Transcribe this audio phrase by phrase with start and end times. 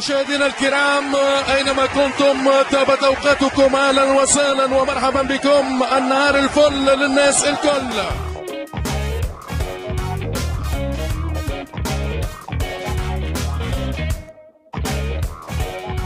[0.00, 1.14] مشاهدينا الكرام
[1.56, 5.82] أينما كنتم تابت أوقاتكم أهلا وسهلا ومرحبا بكم.
[5.98, 7.96] النهار الفل للناس الكل.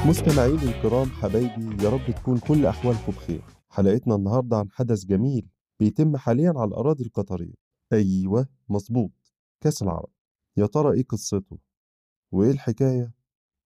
[0.07, 3.43] مستمعيني الكرام حبايبي يا رب تكون كل أحوالكم بخير.
[3.71, 5.47] حلقتنا النهاردة عن حدث جميل
[5.81, 7.55] بيتم حاليا على الأراضي القطرية.
[7.93, 9.13] أيوة مظبوط.
[9.61, 10.11] كأس العرب.
[10.57, 11.59] يا ترى إيه قصته؟
[12.33, 13.14] وإيه الحكاية؟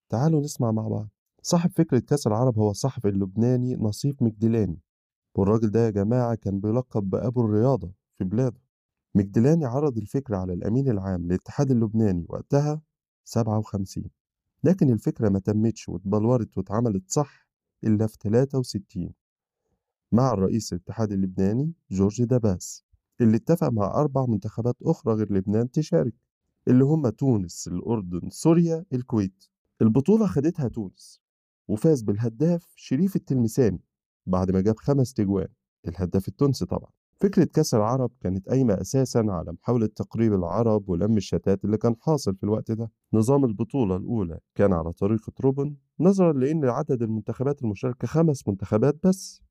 [0.09, 1.09] تعالوا نسمع مع بعض.
[1.43, 4.79] صاحب فكرة كأس العرب هو الصحفي اللبناني نصيف مجدلاني.
[5.35, 8.61] والراجل ده يا جماعة كان بيلقب بأبو الرياضة في بلاده.
[9.15, 12.83] مجدلاني عرض الفكرة على الأمين العام للاتحاد اللبناني وقتها
[13.25, 14.05] 57
[14.65, 17.49] لكن الفكرة ما تمتش واتبلورت واتعملت صح
[17.85, 19.11] إلا في 63
[20.13, 22.85] مع الرئيس الاتحاد اللبناني جورج داباس
[23.21, 26.15] اللي اتفق مع أربع منتخبات أخرى غير لبنان تشارك
[26.69, 29.45] اللي هم تونس الأردن سوريا الكويت.
[29.83, 31.21] البطولة خدتها تونس
[31.69, 33.81] وفاز بالهداف شريف التلمساني
[34.27, 35.49] بعد ما جاب خمس تجوان
[35.89, 36.91] الهداف التونسي طبعا.
[37.21, 42.37] فكرة كأس العرب كانت قايمة أساسا على محاولة تقريب العرب ولم الشتات اللي كان حاصل
[42.37, 42.91] في الوقت ده.
[43.13, 49.43] نظام البطولة الأولى كان على طريقة روبن نظرا لأن عدد المنتخبات المشاركة خمس منتخبات بس.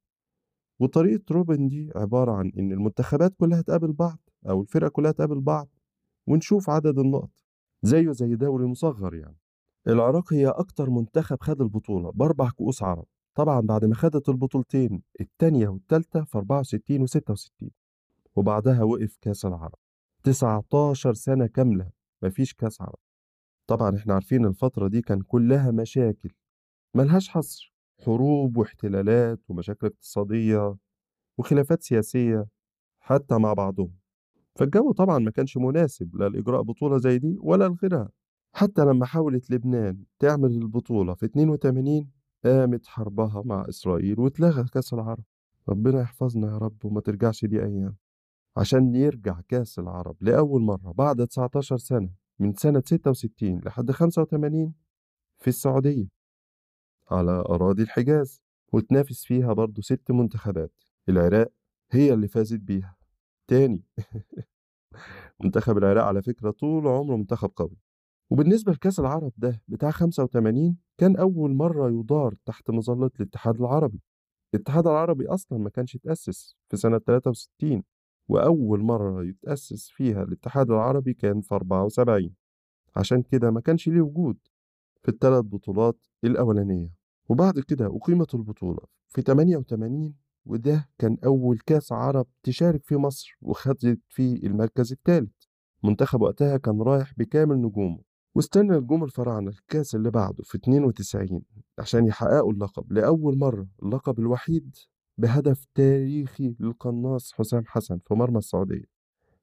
[0.79, 5.69] وطريقة روبن دي عبارة عن إن المنتخبات كلها تقابل بعض أو الفرق كلها تقابل بعض
[6.27, 7.31] ونشوف عدد النقط
[7.83, 9.37] زيه زي دوري مصغر يعني.
[9.87, 13.05] العراق هي أكتر منتخب خد البطولة بأربع كؤوس عرب.
[13.35, 17.69] طبعا بعد ما خدت البطولتين التانية والتالتة في 64 و 66
[18.35, 19.75] وبعدها وقف كأس العرب.
[20.23, 21.89] 19 سنة كاملة
[22.21, 22.99] مفيش كأس عرب.
[23.67, 26.29] طبعا إحنا عارفين الفترة دي كان كلها مشاكل.
[26.93, 27.73] ملهاش حصر.
[28.05, 30.75] حروب واحتلالات ومشاكل اقتصادية
[31.37, 32.47] وخلافات سياسية
[32.99, 33.93] حتى مع بعضهم.
[34.55, 38.09] فالجو طبعا ما كانش مناسب لا لإجراء بطولة زي دي ولا لغيرها
[38.57, 42.11] حتى لما حاولت لبنان تعمل البطولة في 82
[42.45, 45.23] قامت حربها مع إسرائيل واتلغى كأس العرب.
[45.69, 47.95] ربنا يحفظنا يا رب وما ترجعش دي أيام.
[48.57, 52.09] عشان يرجع كأس العرب لأول مرة بعد 19 سنة
[52.39, 54.73] من سنة 66 لحد 85
[55.39, 56.07] في السعودية.
[57.11, 58.41] على أراضي الحجاز
[58.73, 60.73] وتنافس فيها برضو ست منتخبات.
[61.09, 61.51] العراق
[61.91, 62.97] هي اللي فازت بيها.
[63.47, 63.83] تاني.
[65.43, 67.86] منتخب العراق على فكرة طول عمره منتخب قوي.
[68.29, 74.01] وبالنسبة لكأس العرب ده بتاع 85 كان أول مرة يدار تحت مظلة الاتحاد العربي.
[74.53, 77.83] الاتحاد العربي أصلا ما كانش اتأسس في سنة 63
[78.27, 82.35] وأول مرة يتأسس فيها الاتحاد العربي كان في 74
[82.95, 84.37] عشان كده ما كانش ليه وجود
[85.03, 86.89] في الثلاث بطولات الأولانية.
[87.29, 88.79] وبعد كده أقيمت البطولة
[89.09, 90.13] في 88
[90.45, 95.31] وده كان أول كأس عرب تشارك فيه مصر وخدت فيه المركز الثالث
[95.83, 98.06] منتخب وقتها كان رايح بكامل نجومه.
[98.37, 101.41] واستنى نجوم الفراعنة الكاس اللي بعده في 92
[101.79, 104.75] عشان يحققوا اللقب لأول مرة اللقب الوحيد
[105.17, 108.83] بهدف تاريخي للقناص حسام حسن في مرمى السعودية.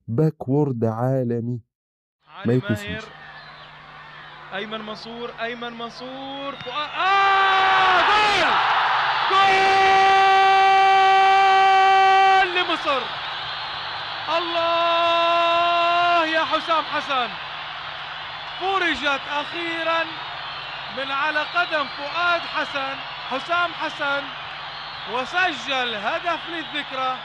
[0.08, 1.60] باكورد عالمي.
[2.46, 3.04] ما يتنسيش.
[4.54, 6.54] أيمن منصور أيمن منصور.
[6.54, 8.00] فؤاد آه!
[8.08, 8.50] جول!
[12.44, 13.02] جول لمصر.
[14.38, 17.43] الله يا حسام حسن.
[18.60, 20.04] فرجت أخيرا
[20.96, 22.94] من على قدم فؤاد حسن
[23.30, 24.22] حسام حسن
[25.14, 27.16] وسجل هدف للذكرى.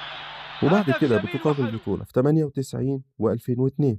[0.64, 1.66] وبعد كده بتقام وحلو.
[1.66, 3.98] البطولة في 98 و2002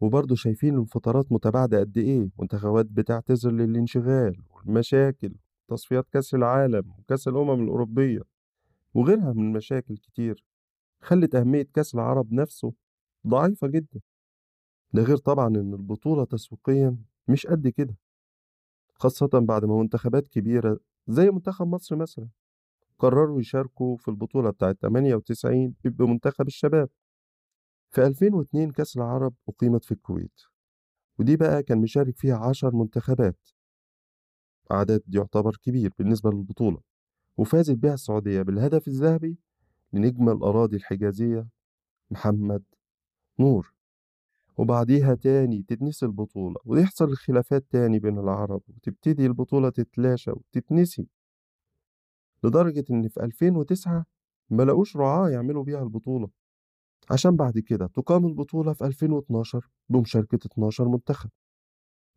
[0.00, 5.34] وبرضه شايفين الفترات متباعدة قد إيه منتخبات بتعتذر للانشغال والمشاكل
[5.68, 8.20] تصفيات كأس العالم وكأس الأمم الأوروبية
[8.94, 10.44] وغيرها من مشاكل كتير.
[11.02, 12.72] خلت أهمية كأس العرب نفسه
[13.26, 14.00] ضعيفة جدا.
[14.92, 16.96] ده غير طبعا إن البطولة تسويقيا
[17.28, 17.96] مش قد كده.
[18.94, 22.28] خاصة بعد ما منتخبات كبيرة زي منتخب مصر مثلا
[22.98, 26.88] قرروا يشاركوا في البطولة بتاعة 98 بمنتخب الشباب.
[27.90, 30.40] في 2002 كأس العرب أقيمت في الكويت
[31.18, 33.48] ودي بقى كان مشارك فيها عشر منتخبات.
[34.70, 36.80] عدد يعتبر كبير بالنسبة للبطولة
[37.36, 39.38] وفازت بها السعودية بالهدف الذهبي
[39.92, 41.48] لنجم الأراضي الحجازية
[42.10, 42.62] محمد
[43.38, 43.74] نور.
[44.58, 51.08] وبعديها تاني تتنسي البطولة ويحصل الخلافات تاني بين العرب وتبتدي البطولة تتلاشى وتتنسي.
[52.44, 54.04] لدرجة إن في 2009
[54.50, 56.28] ما لقوش رعاة يعملوا بيها البطولة.
[57.10, 61.30] عشان بعد كده تقام البطولة في 2012 بمشاركة 12 منتخب.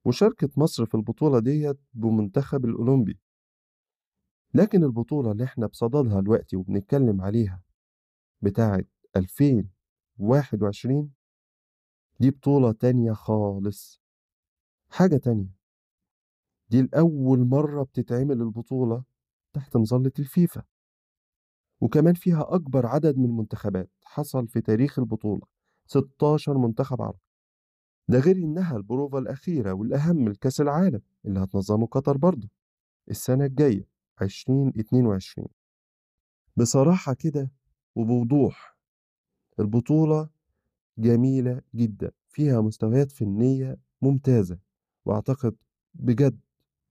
[0.05, 3.19] وشاركت مصر في البطولة ديت بمنتخب الأولمبي.
[4.53, 7.61] لكن البطولة اللي إحنا بصددها دلوقتي وبنتكلم عليها
[8.41, 8.83] بتاعة
[9.15, 11.11] 2021
[12.21, 14.01] دي بطولة تانية خالص.
[14.89, 15.50] حاجة تانية
[16.69, 19.03] دي لأول مرة بتتعمل البطولة
[19.53, 20.63] تحت مظلة الفيفا.
[21.81, 25.41] وكمان فيها أكبر عدد من المنتخبات حصل في تاريخ البطولة
[25.85, 27.19] 16 منتخب عربي.
[28.07, 32.50] ده غير إنها البروفة الأخيرة والأهم لكأس العالم اللي هتنظمه قطر برضه
[33.09, 33.88] السنة الجاية
[34.21, 35.47] 2022
[36.57, 37.51] بصراحة كده
[37.95, 38.77] وبوضوح
[39.59, 40.29] البطولة
[40.97, 44.59] جميلة جدا فيها مستويات فنية ممتازة
[45.05, 45.55] وأعتقد
[45.93, 46.39] بجد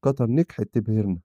[0.02, 1.20] قطر نجحت تبهرنا.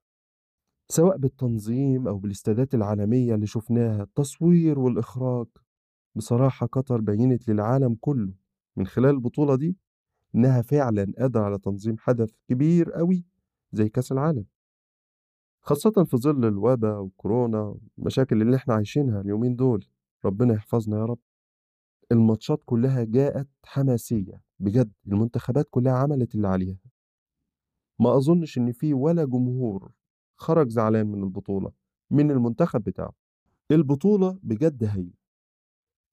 [0.88, 5.48] سواء بالتنظيم أو بالاستادات العالمية اللي شفناها التصوير والإخراج
[6.16, 8.34] بصراحة قطر بينت للعالم كله
[8.76, 9.78] من خلال البطولة دي
[10.36, 13.26] إنها فعلا قادرة على تنظيم حدث كبير قوي
[13.72, 14.46] زي كأس العالم.
[15.62, 19.86] خاصة في ظل الوباء وكورونا والمشاكل اللي إحنا عايشينها اليومين دول
[20.26, 21.20] ربنا يحفظنا يا رب.
[22.12, 26.78] الماتشات كلها جاءت حماسية بجد المنتخبات كلها عملت اللي عليها.
[28.00, 29.92] ما أظنش إن في ولا جمهور
[30.36, 31.72] خرج زعلان من البطولة
[32.12, 33.12] من المنتخب بتاعه.
[33.72, 35.10] البطولة بجد هي.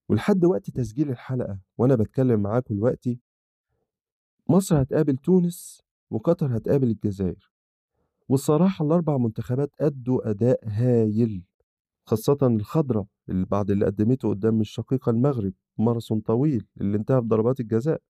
[0.09, 3.21] ولحد وقت تسجيل الحلقة وأنا بتكلم معاكم دلوقتي
[4.49, 7.53] مصر هتقابل تونس وقطر هتقابل الجزائر.
[8.29, 11.43] والصراحة الأربع منتخبات أدوا أداء هايل
[12.06, 15.53] خاصة الخضرة اللي بعد اللي قدمته قدام الشقيقة المغرب.
[15.79, 18.03] ماراثون طويل اللي انتهى بضربات الجزاء.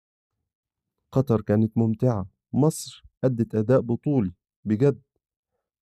[1.12, 2.26] قطر كانت ممتعة.
[2.52, 4.32] مصر أدت أداء بطولي
[4.64, 5.02] بجد.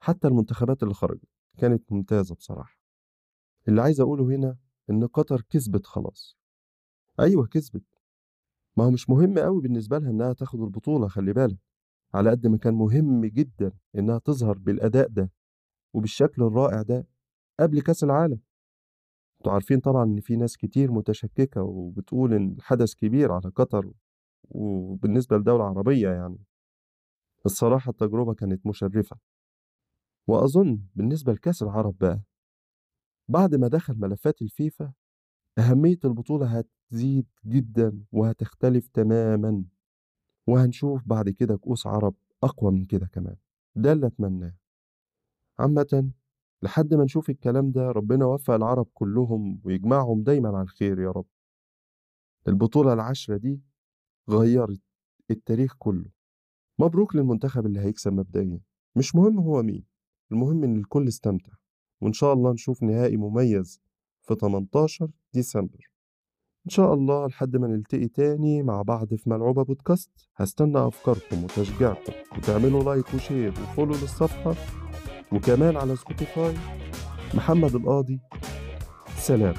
[0.00, 1.28] حتى المنتخبات اللي خرجت
[1.58, 2.78] كانت ممتازة بصراحة.
[3.68, 4.56] اللي عايز أقوله هنا
[4.90, 6.38] إن قطر كسبت خلاص.
[7.20, 7.82] أيوة كسبت.
[8.76, 11.58] ما هو مش مهم قوي بالنسبة لها إنها تاخد البطولة خلي بالك.
[12.14, 15.30] على قد ما كان مهم جدا إنها تظهر بالأداء ده
[15.92, 17.06] وبالشكل الرائع ده
[17.60, 18.40] قبل كأس العالم.
[19.48, 23.92] أنتوا عارفين طبعا إن في ناس كتير متشككة وبتقول إن الحدث كبير على قطر
[24.50, 26.38] وبالنسبة لدولة عربية يعني.
[27.46, 29.16] الصراحة التجربة كانت مشرفة.
[30.26, 32.20] وأظن بالنسبة لكأس العرب بقى
[33.28, 34.92] بعد ما دخل ملفات الفيفا
[35.58, 39.64] أهمية البطولة هتزيد جدا وهتختلف تماما.
[40.46, 43.36] وهنشوف بعد كده كؤوس عرب أقوى من كده كمان.
[43.76, 44.54] ده اللي أتمناه.
[45.58, 46.10] عامة
[46.62, 51.26] لحد ما نشوف الكلام ده ربنا وفق العرب كلهم ويجمعهم دايما على الخير يا رب.
[52.48, 53.60] البطولة العشرة دي
[54.30, 54.80] غيرت
[55.30, 56.10] التاريخ كله.
[56.78, 58.60] مبروك للمنتخب اللي هيكسب مبدئيا.
[58.96, 59.84] مش مهم هو مين
[60.32, 61.52] المهم إن الكل استمتع.
[62.00, 63.80] وإن شاء الله نشوف نهائي مميز
[64.22, 65.90] في 18 ديسمبر.
[66.66, 70.10] إن شاء الله لحد ما نلتقي تاني مع بعض في ملعوبة بودكاست.
[70.36, 72.12] هستنى أفكاركم وتشجيعكم.
[72.38, 74.54] وتعملوا like و share و follow للصفحة
[75.32, 76.54] وكمان على سبوتيفاي
[77.34, 78.18] محمد القاضي
[79.16, 79.54] سلام.